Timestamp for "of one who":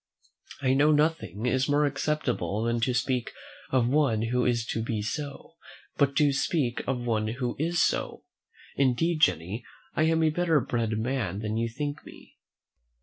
3.69-4.45, 6.87-7.55